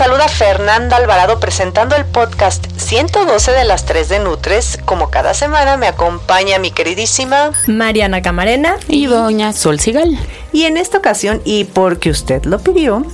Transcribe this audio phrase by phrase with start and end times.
[0.00, 4.78] Saluda Fernanda Alvarado presentando el podcast 112 de las 3 de Nutres.
[4.86, 10.18] Como cada semana me acompaña mi queridísima Mariana Camarena y doña Sol Sigal.
[10.54, 13.04] Y en esta ocasión, y porque usted lo pidió,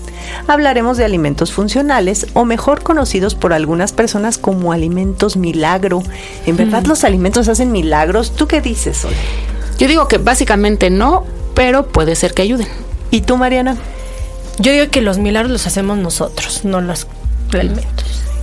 [0.47, 6.05] hablaremos de alimentos funcionales o mejor conocidos por algunas personas como alimentos milagro.
[6.47, 6.89] ¿En verdad Mm.
[6.89, 8.31] los alimentos hacen milagros?
[8.37, 9.13] ¿Tú qué dices, Sol?
[9.77, 12.69] Yo digo que básicamente no, pero puede ser que ayuden.
[13.11, 13.77] ¿Y tú, Mariana?
[14.59, 17.07] Yo digo que los milagros los hacemos nosotros, no los
[17.53, 17.96] alimentos.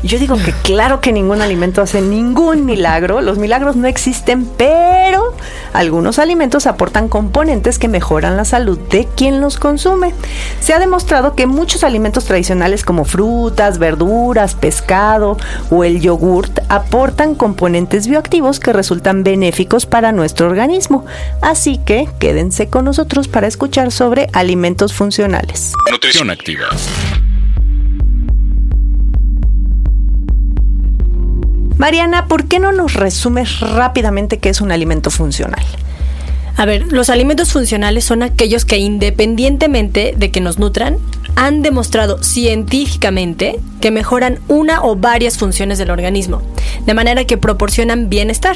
[0.03, 3.21] Yo digo que claro que ningún alimento hace ningún milagro.
[3.21, 5.33] Los milagros no existen, pero
[5.71, 10.13] algunos alimentos aportan componentes que mejoran la salud de quien los consume.
[10.59, 15.37] Se ha demostrado que muchos alimentos tradicionales como frutas, verduras, pescado
[15.71, 21.05] o el yogurt aportan componentes bioactivos que resultan benéficos para nuestro organismo.
[21.41, 25.71] Así que quédense con nosotros para escuchar sobre alimentos funcionales.
[25.89, 26.67] Nutrición activa.
[31.83, 35.65] Mariana, ¿por qué no nos resumes rápidamente qué es un alimento funcional?
[36.55, 40.97] A ver, los alimentos funcionales son aquellos que independientemente de que nos nutran,
[41.35, 46.41] han demostrado científicamente que mejoran una o varias funciones del organismo,
[46.85, 48.55] de manera que proporcionan bienestar,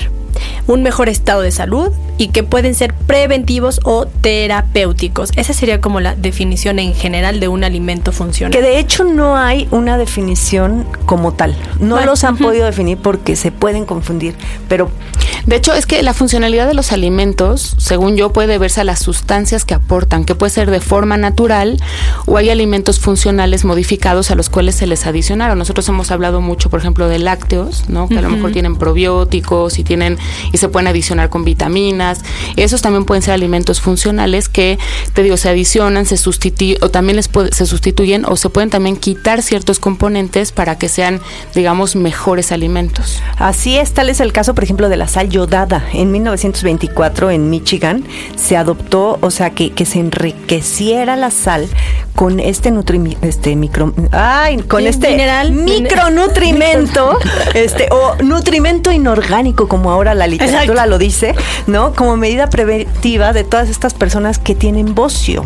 [0.67, 5.31] un mejor estado de salud y que pueden ser preventivos o terapéuticos.
[5.35, 8.51] Esa sería como la definición en general de un alimento funcional.
[8.51, 11.55] Que de hecho no hay una definición como tal.
[11.79, 14.35] No Bueno, los han podido definir porque se pueden confundir.
[14.67, 14.89] Pero
[15.47, 18.99] De hecho, es que la funcionalidad de los alimentos, según yo, puede verse a las
[18.99, 21.81] sustancias que aportan, que puede ser de forma natural
[22.25, 25.57] o hay alimentos funcionales modificados a los cuales se les adicionaron.
[25.57, 28.09] Nosotros hemos hablado mucho, por ejemplo, de lácteos, ¿no?
[28.09, 30.17] Que a lo mejor tienen probióticos y tienen
[30.51, 32.19] y se pueden adicionar con vitaminas.
[32.57, 34.77] Esos también pueden ser alimentos funcionales que
[35.13, 38.69] te digo se adicionan, se sustituyen o también les puede- se sustituyen o se pueden
[38.69, 41.21] también quitar ciertos componentes para que sean,
[41.55, 43.21] digamos, mejores alimentos.
[43.37, 45.83] así es, tal es el caso, por ejemplo, de la sal yodada.
[45.93, 48.03] En 1924 en Michigan
[48.35, 51.67] se adoptó, o sea, que, que se enriqueciera la sal
[52.15, 55.51] con este nutri este micro ay, con este mineral.
[55.51, 57.19] micronutrimento,
[57.53, 60.89] este o nutrimento inorgánico como ahora la literatura Exacto.
[60.89, 61.35] lo dice,
[61.67, 61.93] ¿no?
[61.93, 65.45] Como medida preventiva de todas estas personas que tienen bocio.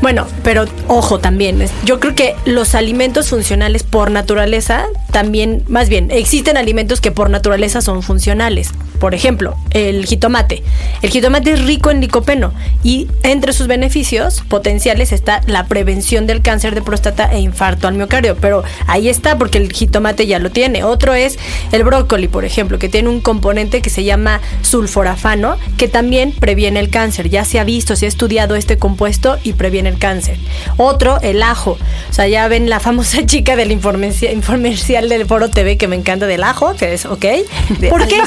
[0.00, 6.10] Bueno, pero ojo también, yo creo que los alimentos funcionales por naturaleza también, más bien,
[6.10, 8.70] existen alimentos que por naturaleza son funcionales.
[9.00, 10.62] Por ejemplo, el jitomate.
[11.02, 12.52] El jitomate es rico en licopeno
[12.82, 17.94] y entre sus beneficios potenciales está la prevención del cáncer de próstata e infarto al
[17.94, 18.36] miocardio.
[18.36, 20.84] Pero ahí está porque el jitomate ya lo tiene.
[20.84, 21.38] Otro es
[21.72, 26.80] el brócoli, por ejemplo, que tiene un componente que se llama sulforafano, que también previene
[26.80, 27.30] el cáncer.
[27.30, 30.38] Ya se ha visto, se ha estudiado este compuesto y previene el cáncer.
[30.76, 31.78] Otro, el ajo.
[32.10, 34.32] O sea, ya ven la famosa chica del informercia-
[34.98, 37.24] informercial del Foro TV que me encanta del ajo, que es, ¿ok?
[37.90, 38.22] ¿Por qué?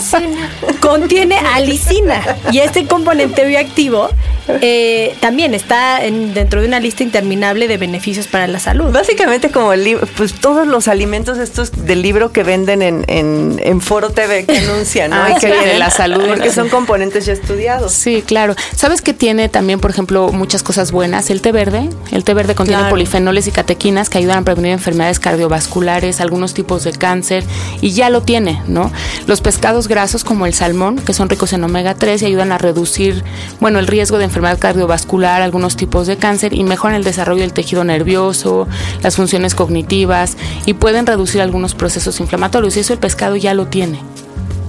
[0.79, 2.37] Contiene alicina.
[2.51, 4.09] Y este componente bioactivo
[4.47, 8.91] eh, también está en- dentro de una lista interminable de beneficios para la salud.
[8.91, 13.59] Básicamente como el libro, pues todos los alimentos estos del libro que venden en, en,
[13.63, 15.17] en Foro TV que anuncian, ¿no?
[15.17, 16.23] Ah, y que sí, vienen la salud.
[16.27, 17.91] Porque son componentes ya estudiados.
[17.91, 18.55] Sí, claro.
[18.75, 21.29] ¿Sabes que tiene también, por ejemplo, muchas cosas buenas?
[21.29, 21.89] El té verde.
[22.11, 22.91] El té verde contiene Claro.
[22.91, 27.43] polifenoles y catequinas que ayudan a prevenir enfermedades cardiovasculares, algunos tipos de cáncer,
[27.81, 28.91] y ya lo tiene, ¿no?
[29.27, 32.57] Los pescados grasos como el salmón, que son ricos en omega 3 y ayudan a
[32.57, 33.23] reducir,
[33.59, 37.51] bueno, el riesgo de enfermedad cardiovascular, algunos tipos de cáncer y mejoran el desarrollo del
[37.53, 38.67] tejido nervioso,
[39.03, 42.77] las funciones cognitivas y pueden reducir algunos procesos inflamatorios.
[42.77, 43.99] Y eso el pescado ya lo tiene.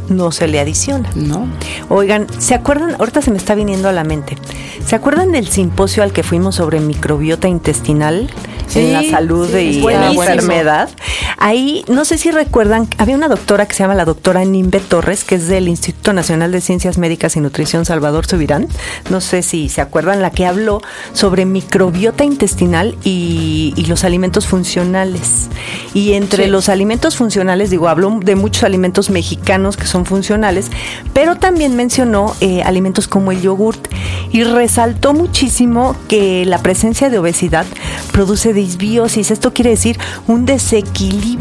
[0.09, 1.09] no se le adiciona.
[1.15, 1.47] No.
[1.89, 2.97] Oigan, ¿se acuerdan?
[2.99, 4.37] Ahorita se me está viniendo a la mente.
[4.85, 8.29] ¿Se acuerdan del simposio al que fuimos sobre microbiota intestinal
[8.75, 10.91] en la salud y la enfermedad?
[11.45, 15.25] Ahí, no sé si recuerdan, había una doctora que se llama la doctora Nimbe Torres,
[15.25, 18.69] que es del Instituto Nacional de Ciencias Médicas y Nutrición Salvador Subirán.
[19.11, 20.83] No sé si se acuerdan, la que habló
[21.15, 25.49] sobre microbiota intestinal y, los alimentos funcionales.
[25.95, 30.71] Y entre los alimentos funcionales, digo, habló de muchos alimentos mexicanos que son funcionales,
[31.13, 33.89] pero también mencionó eh, alimentos como el yogurt
[34.31, 37.67] y resaltó muchísimo que la presencia de obesidad
[38.13, 39.33] produce disbiosis.
[39.33, 39.99] Esto quiere decir
[40.29, 41.32] un desequilibrio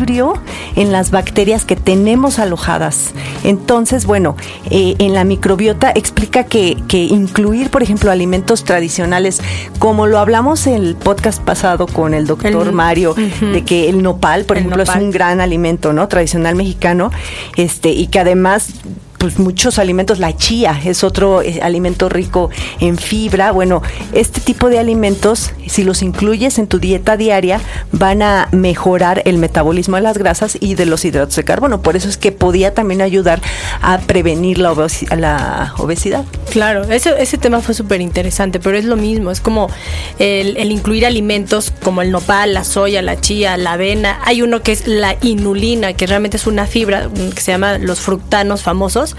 [0.76, 3.12] en las bacterias que tenemos alojadas.
[3.44, 4.36] Entonces, bueno,
[4.70, 9.42] eh, en la microbiota explica que, incluir, por ejemplo, alimentos tradicionales,
[9.80, 14.46] como lo hablamos en el podcast pasado con el doctor Mario, de que el nopal,
[14.46, 16.08] por ejemplo, es un gran alimento, ¿no?
[16.08, 17.12] Tradicional mexicano,
[17.56, 18.74] este, y que además
[19.22, 23.52] pues muchos alimentos, la chía es otro eh, alimento rico en fibra.
[23.52, 23.84] Bueno,
[24.14, 29.38] este tipo de alimentos, si los incluyes en tu dieta diaria, van a mejorar el
[29.38, 31.84] metabolismo de las grasas y de los hidratos de carbono.
[31.84, 33.44] Por eso es que podía también ayudar
[33.84, 34.74] a prevenir la,
[35.16, 36.26] la obesidad.
[36.50, 39.70] Claro, ese, ese tema fue súper interesante, pero es lo mismo, es como
[40.18, 44.20] el, el incluir alimentos como el nopal, la soya, la chía, la avena.
[44.26, 48.00] Hay uno que es la inulina, que realmente es una fibra que se llama los
[48.00, 49.11] fructanos famosos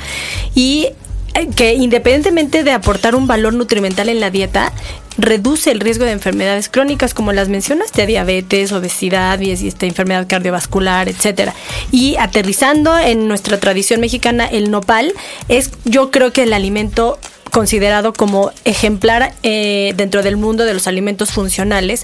[0.55, 0.89] y
[1.35, 4.73] eh, que independientemente de aportar un valor nutrimental en la dieta,
[5.19, 11.09] reduce el riesgo de enfermedades crónicas como las mencionaste, diabetes, obesidad y esta enfermedad cardiovascular,
[11.09, 11.55] etcétera.
[11.91, 15.13] Y aterrizando en nuestra tradición mexicana, el nopal
[15.49, 17.19] es yo creo que el alimento
[17.53, 22.03] considerado como ejemplar eh, dentro del mundo de los alimentos funcionales,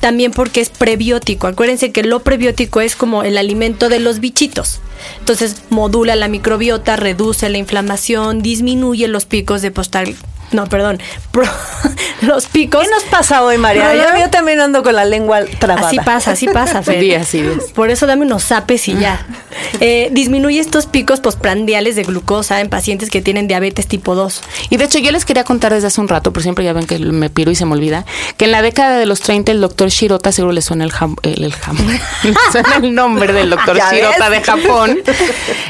[0.00, 1.48] también porque es prebiótico.
[1.48, 4.80] Acuérdense que lo prebiótico es como el alimento de los bichitos.
[5.18, 10.14] Entonces modula la microbiota, reduce la inflamación, disminuye los picos de postal
[10.54, 11.00] no, perdón,
[12.22, 12.82] los picos.
[12.82, 13.92] ¿Qué nos pasa hoy, María?
[14.20, 15.88] Yo, también ando con la lengua trabada.
[15.88, 17.00] Así pasa, así pasa, Fer.
[17.00, 17.72] Sí, así es.
[17.72, 19.26] Por eso dame unos zapes y ya.
[19.80, 24.40] Eh, disminuye estos picos postprandiales de glucosa en pacientes que tienen diabetes tipo 2.
[24.70, 26.86] Y de hecho, yo les quería contar desde hace un rato, por siempre ya ven
[26.86, 28.06] que me piro y se me olvida,
[28.36, 31.16] que en la década de los 30 el doctor Shirota, seguro le suena el jam,
[31.22, 31.52] el,
[32.52, 34.98] suena el nombre del doctor Shirota de Japón.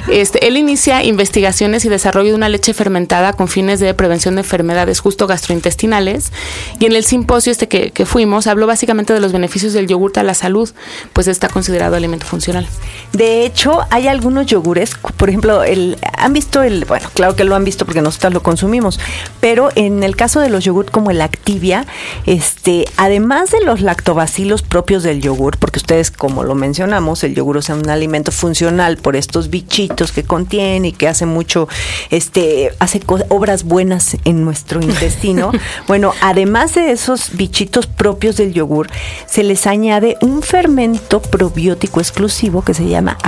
[0.08, 4.42] Este, él inicia investigaciones y desarrollo de una leche fermentada con fines de prevención de
[4.42, 6.32] enfermedades justo gastrointestinales.
[6.78, 10.18] Y en el simposio este que, que fuimos, habló básicamente de los beneficios del yogurt
[10.18, 10.70] a la salud,
[11.12, 12.66] pues está considerado alimento funcional.
[13.12, 17.54] De hecho, hay algunos yogures, por ejemplo, el, han visto el, bueno, claro que lo
[17.54, 18.98] han visto porque nosotros lo consumimos,
[19.40, 21.86] pero en el caso de los yogurt como el Activia,
[22.26, 27.58] este, además de los lactobacilos propios del yogur, porque ustedes, como lo mencionamos, el yogur
[27.58, 31.68] es un alimento funcional por estos bichitos que contiene y que hace mucho,
[32.10, 35.52] este, hace obras buenas en nuestro intestino,
[35.88, 38.88] bueno, además de esos bichitos propios del yogur,
[39.26, 43.18] se les añade un fermento probiótico exclusivo que se llama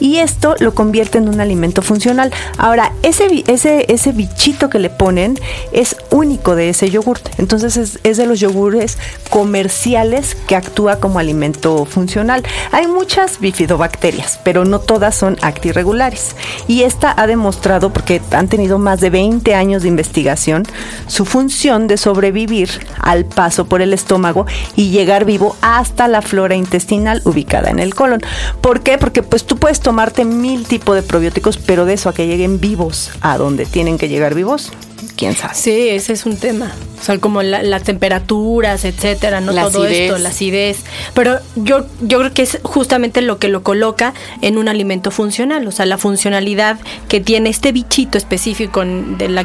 [0.00, 2.32] Y esto lo convierte en un alimento funcional.
[2.58, 5.38] Ahora, ese, ese, ese bichito que le ponen
[5.72, 7.18] es único de ese yogur.
[7.38, 8.98] Entonces es, es de los yogures
[9.30, 12.42] comerciales que actúa como alimento funcional.
[12.72, 16.36] Hay muchas bifidobacterias, pero no todas son actirregulares.
[16.68, 20.64] Y esta ha demostrado, porque han tenido más de 20 años de investigación
[21.06, 24.46] su función de sobrevivir al paso por el estómago
[24.76, 28.22] y llegar vivo hasta la flora intestinal ubicada en el colon.
[28.60, 28.98] ¿Por qué?
[28.98, 32.60] Porque pues tú puedes tomarte mil tipos de probióticos, pero de eso a que lleguen
[32.60, 34.72] vivos a donde tienen que llegar vivos,
[35.16, 35.54] quién sabe.
[35.54, 36.72] Sí, ese es un tema.
[37.00, 40.84] O sea, como las temperaturas, etcétera, no todo esto, la acidez.
[41.14, 45.66] Pero yo, yo creo que es justamente lo que lo coloca en un alimento funcional.
[45.66, 49.36] O sea, la funcionalidad que tiene este bichito específico del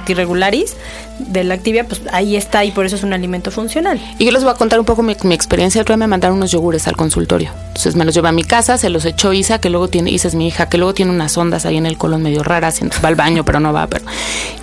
[1.17, 3.99] lactirregularis, del lactivia, pues ahí está y por eso es un alimento funcional.
[4.17, 5.81] Y yo les voy a contar un poco mi, experiencia.
[5.81, 7.51] El me mandaron unos yogures al consultorio.
[7.67, 10.27] Entonces me los llevé a mi casa, se los echó Isa, que luego tiene, Isa
[10.27, 13.09] es mi hija, que luego tiene unas ondas ahí en el colon medio raras, va
[13.09, 14.05] al baño, pero no va, pero.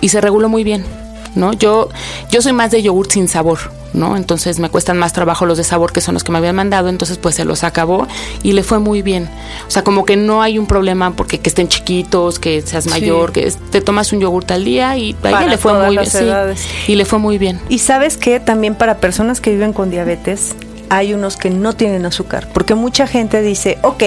[0.01, 1.04] Y se reguló muy bien
[1.35, 1.53] ¿no?
[1.53, 1.89] Yo,
[2.31, 3.59] yo soy más de yogur sin sabor,
[3.93, 4.17] ¿no?
[4.17, 6.89] Entonces me cuestan más trabajo los de sabor que son los que me habían mandado,
[6.89, 8.07] entonces pues se los acabó
[8.43, 9.29] y le fue muy bien.
[9.67, 13.31] O sea, como que no hay un problema porque que estén chiquitos, que seas mayor,
[13.31, 16.55] que te tomas un yogur al día y a ella le fue muy bien.
[16.87, 17.59] y le fue muy bien.
[17.69, 20.55] Y sabes que también para personas que viven con diabetes,
[20.89, 24.03] hay unos que no tienen azúcar, porque mucha gente dice, ok,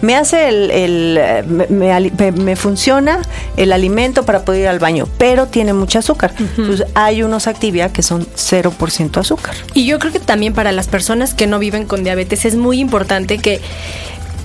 [0.00, 3.20] me hace el, me, funciona
[3.56, 6.34] el alimento para poder ir al baño, pero tiene mucho azúcar.
[6.38, 9.54] Entonces hay unos Activia que son 0% azúcar.
[9.74, 12.80] Y yo creo que también para las personas que no viven con diabetes es muy
[12.80, 13.60] importante que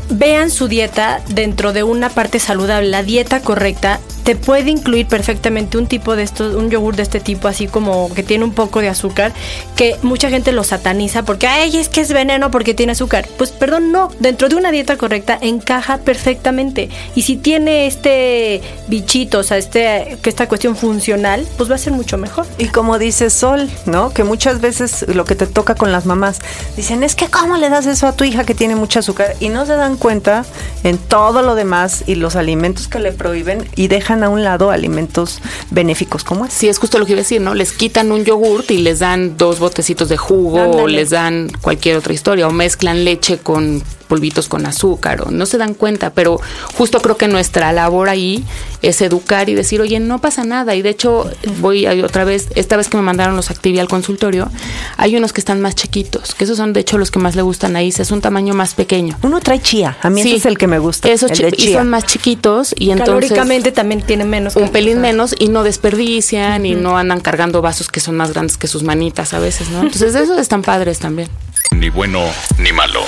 [0.09, 5.77] vean su dieta dentro de una parte saludable, la dieta correcta te puede incluir perfectamente
[5.77, 8.81] un tipo de esto, un yogur de este tipo, así como que tiene un poco
[8.81, 9.31] de azúcar,
[9.77, 13.25] que mucha gente lo sataniza porque, ay, es que es veneno porque tiene azúcar.
[13.37, 16.89] Pues perdón, no, dentro de una dieta correcta encaja perfectamente.
[17.15, 21.93] Y si tiene este bichito, o sea, este, esta cuestión funcional, pues va a ser
[21.93, 22.45] mucho mejor.
[22.57, 24.09] Y como dice Sol, ¿no?
[24.09, 26.39] Que muchas veces lo que te toca con las mamás,
[26.75, 29.37] dicen, es que ¿cómo le das eso a tu hija que tiene mucha azúcar?
[29.39, 30.43] Y no se dan cuenta
[30.83, 34.71] en todo lo demás y los alimentos que le prohíben y dejan a un lado
[34.71, 36.53] alimentos benéficos como es.
[36.53, 37.53] Sí, es justo lo que iba a decir, ¿no?
[37.53, 41.97] Les quitan un yogurt y les dan dos botecitos de jugo o les dan cualquier
[41.97, 46.39] otra historia o mezclan leche con polvitos con azúcar o no se dan cuenta, pero
[46.75, 48.43] justo creo que nuestra labor ahí
[48.81, 50.75] es educar y decir, oye, no pasa nada.
[50.75, 53.87] Y de hecho, voy a, otra vez, esta vez que me mandaron los Activia al
[53.87, 54.49] consultorio,
[54.97, 57.41] hay unos que están más chiquitos, que esos son de hecho los que más le
[57.41, 59.17] gustan ahí, es un tamaño más pequeño.
[59.23, 61.09] Uno trae chía, a mí ese es el que me gusta.
[61.09, 63.07] Esos y son más chiquitos y entonces...
[63.07, 64.55] Calóricamente también tienen menos.
[64.55, 68.57] Un pelín menos y no desperdician y no andan cargando vasos que son más grandes
[68.57, 69.81] que sus manitas a veces, ¿no?
[69.81, 71.29] Entonces esos están padres también.
[71.71, 72.23] Ni bueno
[72.57, 73.01] ni malo.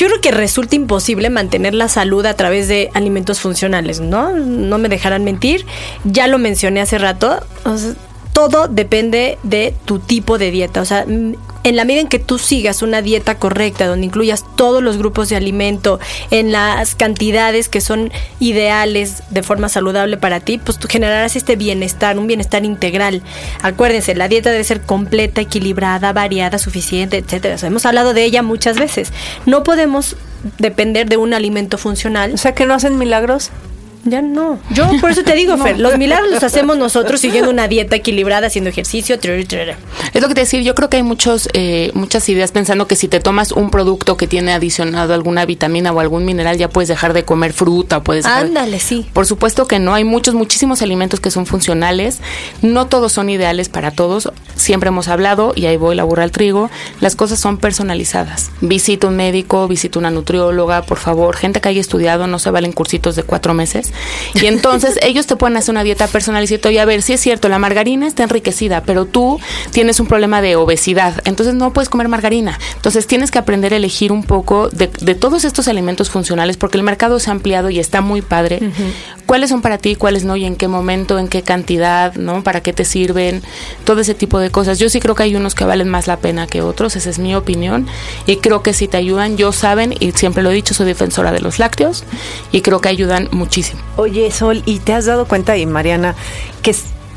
[0.00, 4.30] Yo creo que resulta imposible mantener la salud a través de alimentos funcionales, ¿no?
[4.30, 5.66] No me dejarán mentir.
[6.04, 7.44] Ya lo mencioné hace rato.
[8.32, 10.80] todo depende de tu tipo de dieta.
[10.80, 11.04] O sea,
[11.62, 15.28] en la medida en que tú sigas una dieta correcta, donde incluyas todos los grupos
[15.28, 16.00] de alimento
[16.30, 21.56] en las cantidades que son ideales de forma saludable para ti, pues tú generarás este
[21.56, 23.22] bienestar, un bienestar integral.
[23.62, 27.56] Acuérdense, la dieta debe ser completa, equilibrada, variada, suficiente, etcétera.
[27.62, 29.12] hemos hablado de ella muchas veces.
[29.46, 30.16] No podemos
[30.58, 32.32] depender de un alimento funcional.
[32.34, 33.50] O sea, que no hacen milagros.
[34.04, 34.58] Ya no.
[34.70, 38.46] Yo por eso te digo, Fer, los milagros los hacemos nosotros siguiendo una dieta equilibrada,
[38.46, 39.16] haciendo ejercicio.
[39.16, 42.96] Es lo que te decir, yo creo que hay muchos, eh, muchas ideas pensando que
[42.96, 46.88] si te tomas un producto que tiene adicionado alguna vitamina o algún mineral, ya puedes
[46.88, 49.06] dejar de comer fruta, puedes Ándale, sí.
[49.12, 52.20] Por supuesto que no, hay muchos, muchísimos alimentos que son funcionales,
[52.62, 56.32] no todos son ideales para todos, siempre hemos hablado, y ahí voy la burra al
[56.32, 58.50] trigo, las cosas son personalizadas.
[58.60, 62.72] Visita un médico, visita una nutrióloga, por favor, gente que haya estudiado, no se valen
[62.72, 63.89] cursitos de cuatro meses
[64.34, 67.48] y entonces ellos te pueden hacer una dieta personalizada y a ver, si es cierto,
[67.48, 69.38] la margarina está enriquecida, pero tú
[69.72, 72.58] tienes un problema de obesidad, entonces no puedes comer margarina.
[72.76, 76.84] Entonces tienes que aprender a elegir un poco de, todos estos alimentos funcionales porque el
[76.84, 78.60] mercado se ha ampliado y está muy padre.
[79.30, 82.42] ¿Cuáles son para ti, cuáles no y en qué momento, en qué cantidad, ¿no?
[82.42, 83.44] ¿Para qué te sirven?
[83.84, 84.80] Todo ese tipo de cosas.
[84.80, 87.20] Yo sí creo que hay unos que valen más la pena que otros, esa es
[87.20, 87.86] mi opinión.
[88.26, 91.30] Y creo que si te ayudan, yo saben, y siempre lo he dicho, soy defensora
[91.30, 92.02] de los lácteos
[92.50, 93.80] y creo que ayudan muchísimo.
[93.94, 96.16] Oye, Sol, ¿y te has dado cuenta, y Mariana,
[96.60, 96.74] que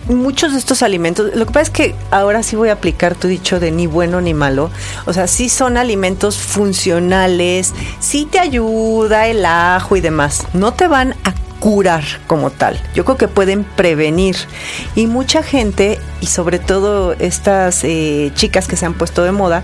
[0.08, 3.27] muchos de estos alimentos, lo que pasa es que ahora sí voy a aplicar tu
[3.27, 4.70] dicho de ni bueno ni malo,
[5.08, 10.88] o sea, sí son alimentos funcionales, sí te ayuda el ajo y demás, no te
[10.88, 12.77] van a curar como tal.
[12.93, 14.36] Yo creo que pueden prevenir.
[14.96, 19.63] Y mucha gente, y sobre todo estas eh, chicas que se han puesto de moda,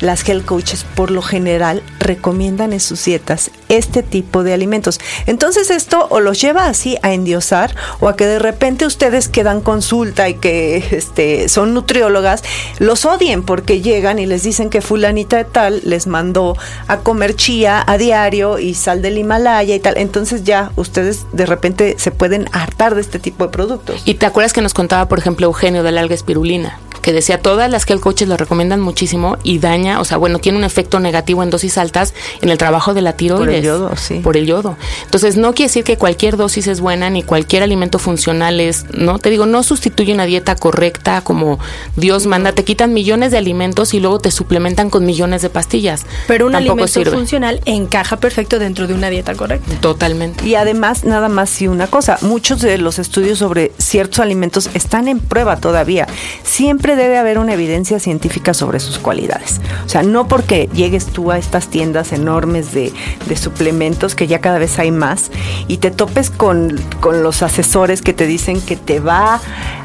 [0.00, 5.00] las health coaches por lo general recomiendan en sus dietas este tipo de alimentos.
[5.26, 9.42] Entonces esto o los lleva así a endiosar o a que de repente ustedes que
[9.42, 12.42] dan consulta y que este, son nutriólogas,
[12.78, 16.56] los odien porque llegan y les dicen que fulanita de tal les mandó
[16.88, 19.96] a comer chía a diario y sal del Himalaya y tal.
[19.96, 24.02] Entonces ya ustedes de repente se pueden hartar de este tipo de productos.
[24.04, 27.38] Y te acuerdas que nos contaba, por ejemplo, Eugenio de la alga espirulina que decía
[27.38, 30.64] todas las que el coche lo recomiendan muchísimo y daña, o sea, bueno, tiene un
[30.64, 33.46] efecto negativo en dosis altas en el trabajo de la tiroides.
[33.46, 34.14] Por el yodo, sí.
[34.14, 34.76] Por el yodo.
[35.04, 39.20] Entonces, no quiere decir que cualquier dosis es buena ni cualquier alimento funcional es, ¿no?
[39.20, 41.60] Te digo, no sustituye una dieta correcta como
[41.94, 46.06] Dios manda, te quitan millones de alimentos y luego te suplementan con millones de pastillas.
[46.26, 49.76] Pero un alimento funcional encaja perfecto dentro de una dieta correcta.
[49.80, 50.44] Totalmente.
[50.44, 55.06] Y además, nada más si una cosa, muchos de los estudios sobre ciertos alimentos están
[55.06, 56.08] en prueba todavía.
[56.42, 59.60] Siempre debe haber una evidencia científica sobre sus cualidades.
[59.84, 62.92] O sea, no porque llegues tú a estas tiendas enormes de,
[63.36, 65.30] suplementos, que ya cada vez hay más,
[65.68, 69.40] y te topes con, los asesores que te dicen que te va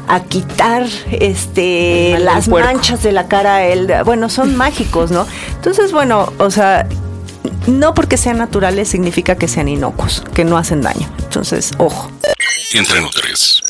[0.08, 3.64] a quitar este las manchas de la cara.
[3.64, 5.26] El, bueno, son mágicos, ¿no?
[5.54, 6.88] Entonces, bueno, o sea,
[7.66, 11.08] no porque sean naturales significa que sean inocuos, que no hacen daño.
[11.22, 12.10] Entonces, ojo.
[12.74, 13.61] Entre tres.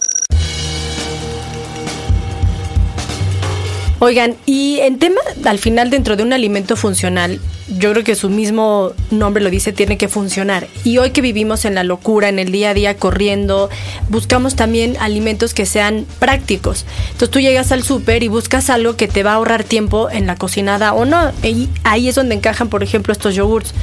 [4.05, 8.29] Oigan, y en tema, al final, dentro de un alimento funcional, yo creo que su
[8.29, 10.67] mismo nombre lo dice, tiene que funcionar.
[10.85, 13.71] Y hoy que vivimos en la locura, en el día a día, corriendo,
[14.09, 16.85] buscamos también alimentos que sean prácticos.
[17.07, 20.27] Entonces tú llegas al súper y buscas algo que te va a ahorrar tiempo en
[20.27, 21.33] la cocinada o no.
[21.85, 23.75] Ahí es donde encajan, por ejemplo, estos yogurts.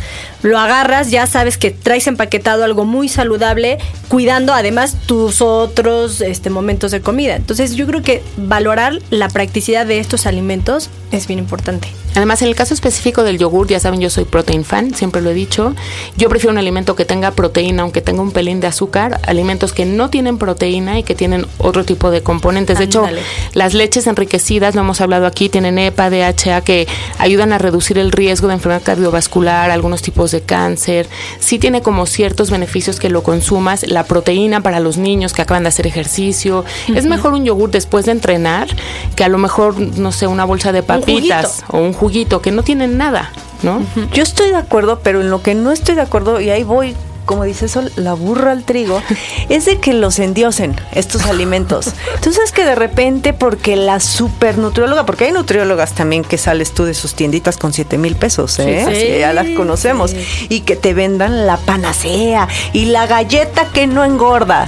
[0.42, 6.50] Lo agarras, ya sabes que traes empaquetado algo muy saludable, cuidando además tus otros este,
[6.50, 7.36] momentos de comida.
[7.36, 11.90] Entonces yo creo que valorar la practicidad de estos alimentos es bien importante.
[12.16, 15.30] Además, en el caso específico del yogur, ya saben, yo soy protein fan, siempre lo
[15.30, 15.74] he dicho.
[16.18, 19.86] Yo prefiero un alimento que tenga proteína, aunque tenga un pelín de azúcar, alimentos que
[19.86, 22.78] no tienen proteína y que tienen otro tipo de componentes.
[22.78, 23.06] De hecho,
[23.54, 26.88] las leches enriquecidas, lo hemos hablado aquí, tienen EPA, DHA, que
[27.18, 31.08] ayudan a reducir el riesgo de enfermedad cardiovascular, algunos tipos de cáncer.
[31.40, 33.86] Sí tiene como ciertos beneficios que lo consumas.
[33.88, 36.66] La proteína para los niños que acaban de hacer ejercicio.
[36.94, 38.68] Es mejor un yogur después de entrenar
[39.16, 42.09] que a lo mejor, no sé, una bolsa de papitas o un juguito
[42.42, 43.32] que no tienen nada,
[43.64, 43.82] ¿no?
[44.14, 46.96] Yo estoy de acuerdo, pero en lo que no estoy de acuerdo, y ahí voy
[47.30, 49.04] como dice eso, la burra al trigo,
[49.50, 51.94] es de que los endiosen estos alimentos.
[52.16, 56.86] Entonces que de repente, porque la super nutrióloga, porque hay nutriólogas también que sales tú
[56.86, 59.18] de sus tienditas con 7 mil pesos, ¿eh?
[59.20, 60.16] ya las conocemos,
[60.50, 64.68] y que te vendan la panacea y la galleta que no engorda.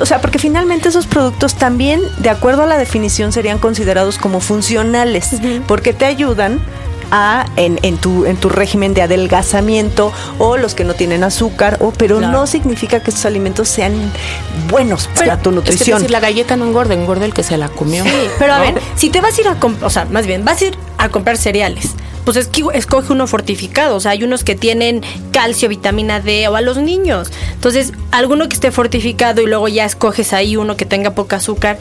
[0.00, 4.38] o sea, porque finalmente esos productos también, de acuerdo a la definición, serían considerados como
[4.38, 5.30] funcionales,
[5.66, 6.60] porque te ayudan
[7.56, 12.20] en, tu, en tu régimen de adelgazamiento o los que no tienen azúcar, o, pero
[12.20, 13.94] no significa que estos alimentos sean
[14.68, 15.96] buenos para tu nutrición.
[15.96, 18.04] Es decir, la galleta no engorda, engorda el que se la comió.
[18.04, 20.60] Sí, pero a ver, si te vas a ir a o sea, más bien, vas
[20.62, 23.96] a ir a comprar cereales pues es que escoge uno fortificado.
[23.96, 25.02] O sea, hay unos que tienen
[25.32, 27.30] calcio, vitamina D o a los niños.
[27.52, 31.78] Entonces, alguno que esté fortificado y luego ya escoges ahí uno que tenga poca azúcar.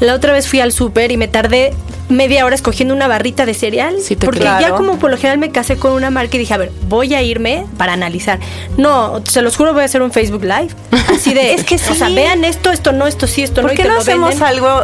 [0.00, 1.72] La otra vez fui al súper y me tardé
[2.08, 3.96] media hora escogiendo una barrita de cereal.
[4.02, 6.58] Sí, porque ya como por lo general me casé con una marca y dije, a
[6.58, 8.40] ver, voy a irme para analizar.
[8.76, 10.68] No, se los juro, voy a hacer un Facebook Live.
[11.08, 11.90] Así de, es que sí.
[11.90, 13.68] O sea, vean esto, esto no, esto sí, esto no.
[13.68, 14.82] ¿Por qué no hacemos algo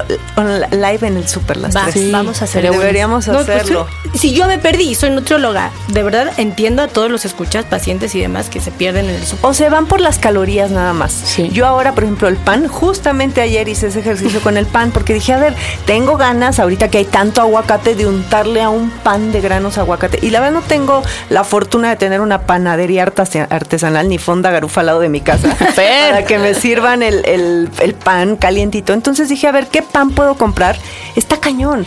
[0.71, 2.11] live en el súper las tres?
[2.11, 2.73] Vamos a hacerlo.
[2.73, 3.87] Deberíamos pues, hacerlo.
[4.15, 8.21] si yo me perdí, soy nutrióloga, de verdad entiendo a todos los escuchas, pacientes y
[8.21, 9.23] demás que se pierden en el.
[9.41, 11.11] O se van por las calorías nada más.
[11.11, 11.49] Sí.
[11.49, 15.15] Yo ahora, por ejemplo, el pan, justamente ayer hice ese ejercicio con el pan porque
[15.15, 15.55] dije, a ver,
[15.87, 20.19] tengo ganas ahorita que hay tanto aguacate de untarle a un pan de granos aguacate.
[20.21, 24.81] Y la verdad no tengo la fortuna de tener una panadería artesanal ni fonda garufa
[24.81, 28.93] al lado de mi casa para que me sirvan el, el pan calientito.
[28.93, 30.77] Entonces dije, a ver, ¿qué pan puedo comprar?
[31.17, 31.87] Está cañón.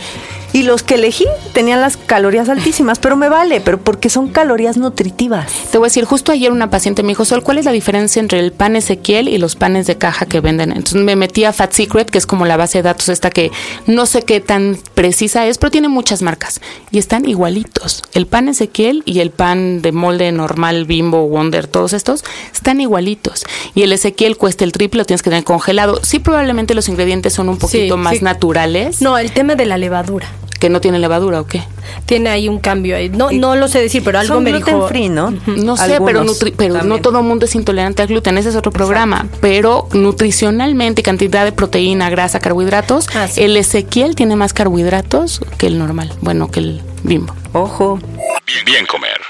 [0.54, 4.76] Y los que elegí tenían las calorías altísimas, pero me vale, pero porque son calorías
[4.76, 5.50] nutritivas.
[5.72, 8.20] Te voy a decir, justo ayer una paciente me dijo, Sol, ¿cuál es la diferencia
[8.20, 10.70] entre el pan Ezequiel y los panes de caja que venden?
[10.70, 13.50] Entonces me metí a Fat Secret, que es como la base de datos esta que
[13.88, 16.60] no sé qué tan precisa es, pero tiene muchas marcas
[16.92, 18.04] y están igualitos.
[18.12, 23.44] El pan Ezequiel y el pan de molde normal, Bimbo, Wonder, todos estos, están igualitos.
[23.74, 25.98] Y el Ezequiel cuesta el triple, lo tienes que tener congelado.
[26.04, 29.02] Sí, probablemente los ingredientes son un poquito más naturales.
[29.02, 30.28] No, el tema de la levadura
[30.64, 31.62] que no tiene levadura o qué?
[32.06, 33.10] Tiene ahí un cambio ahí.
[33.10, 34.88] No, no lo sé decir, pero algo me dijo.
[34.88, 35.30] Free, ¿no?
[35.46, 36.24] No sé, pero,
[36.56, 38.38] pero no todo el mundo es intolerante al gluten.
[38.38, 39.26] Ese es otro programa.
[39.42, 45.78] Pero nutricionalmente, cantidad de proteína, grasa, carbohidratos, ah, el Ezequiel tiene más carbohidratos que el
[45.78, 46.10] normal.
[46.22, 47.34] Bueno, que el bimbo.
[47.52, 47.98] Ojo.
[48.46, 49.20] Bien, bien comer.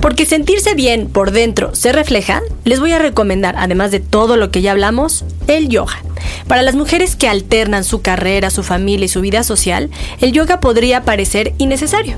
[0.00, 4.50] Porque sentirse bien por dentro se refleja, les voy a recomendar, además de todo lo
[4.50, 6.02] que ya hablamos, el yoga.
[6.46, 9.90] Para las mujeres que alternan su carrera, su familia y su vida social,
[10.20, 12.16] el yoga podría parecer innecesario,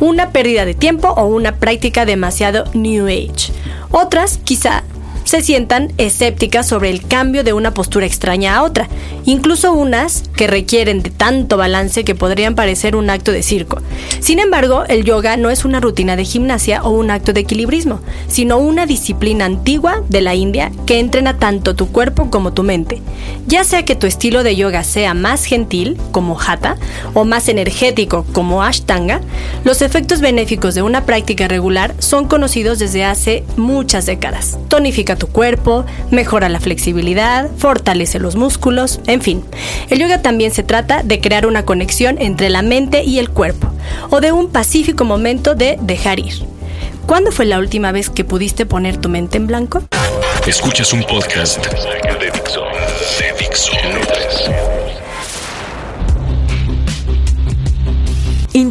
[0.00, 3.52] una pérdida de tiempo o una práctica demasiado New Age.
[3.90, 4.84] Otras, quizá,
[5.26, 8.88] se sientan escépticas sobre el cambio de una postura extraña a otra,
[9.24, 13.82] incluso unas que requieren de tanto balance que podrían parecer un acto de circo.
[14.20, 18.00] Sin embargo, el yoga no es una rutina de gimnasia o un acto de equilibrismo,
[18.28, 23.02] sino una disciplina antigua de la India que entrena tanto tu cuerpo como tu mente.
[23.48, 26.76] Ya sea que tu estilo de yoga sea más gentil, como hatha,
[27.14, 29.20] o más energético, como ashtanga,
[29.64, 34.56] los efectos benéficos de una práctica regular son conocidos desde hace muchas décadas.
[34.68, 39.44] Tonifica tu cuerpo, mejora la flexibilidad, fortalece los músculos, en fin.
[39.90, 43.70] El yoga también se trata de crear una conexión entre la mente y el cuerpo,
[44.10, 46.44] o de un pacífico momento de dejar ir.
[47.06, 49.82] ¿Cuándo fue la última vez que pudiste poner tu mente en blanco?
[50.46, 51.70] Escuchas un podcast de.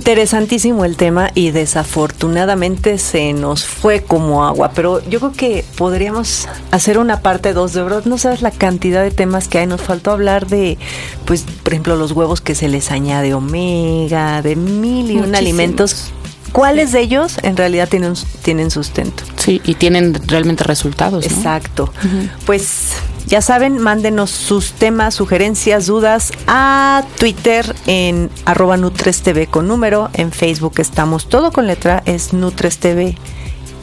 [0.05, 6.47] Interesantísimo el tema y desafortunadamente se nos fue como agua, pero yo creo que podríamos
[6.69, 8.05] hacer una parte dos de verdad.
[8.05, 9.65] No sabes la cantidad de temas que hay.
[9.65, 10.77] Nos faltó hablar de,
[11.25, 16.11] pues, por ejemplo, los huevos que se les añade omega, de mil y un alimentos
[16.55, 19.25] ¿Cuáles de ellos en realidad tienen, tienen sustento?
[19.35, 21.25] Sí, y tienen realmente resultados.
[21.25, 21.91] Exacto.
[22.45, 22.93] Pues
[23.25, 30.09] ya saben, mándenos sus temas, sugerencias, dudas a Twitter en arroba NutresTV con número.
[30.13, 33.17] En Facebook estamos todo con letra, es NutresTV.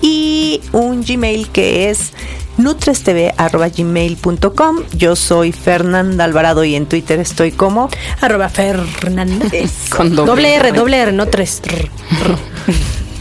[0.03, 2.13] Y un Gmail que es
[2.59, 4.77] nutrestv.gmail.com.
[4.93, 7.89] Yo soy Fernanda Alvarado y en Twitter estoy como
[8.21, 9.47] arroba Fernanda.
[9.97, 11.63] Con doble, R, doble R, no tres.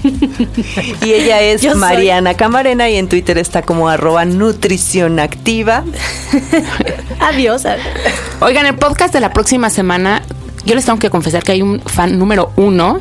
[1.06, 5.84] y ella es Mariana Camarena y en Twitter está como arroba nutrición activa.
[7.20, 7.64] Adiós.
[8.40, 10.22] Oigan, el podcast de la próxima semana,
[10.66, 13.00] yo les tengo que confesar que hay un fan número uno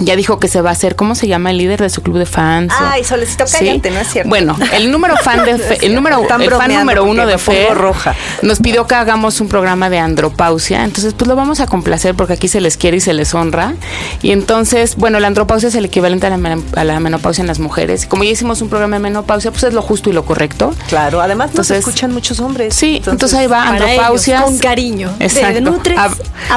[0.00, 2.18] ya dijo que se va a hacer, ¿cómo se llama el líder de su club
[2.18, 2.72] de fans?
[2.76, 4.28] Ay, Solecito, cállate, ¿no es cierto?
[4.28, 5.52] Bueno, el número fan de
[5.82, 8.14] el número el fan número uno de Fe roja.
[8.42, 12.32] nos pidió que hagamos un programa de andropausia, entonces pues lo vamos a complacer porque
[12.32, 13.74] aquí se les quiere y se les honra.
[14.22, 18.06] Y entonces, bueno, la andropausia es el equivalente a la, menopausia en las mujeres.
[18.06, 20.74] Como ya hicimos un programa de menopausia, pues es lo justo y lo correcto.
[20.88, 22.74] Claro, además entonces, nos escuchan muchos hombres.
[22.74, 24.42] Sí, entonces, ahí va andropausia.
[24.42, 25.14] Con cariño.
[25.20, 25.78] Exacto.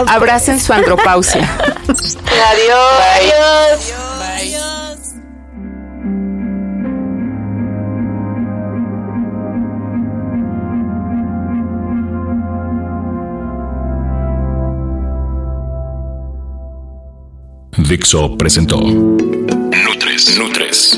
[0.08, 1.50] abracen su andropausia.
[1.88, 3.27] Adiós.
[3.28, 4.08] Adiós.
[18.38, 20.38] Presentó Nutres.
[20.38, 20.98] Nutres.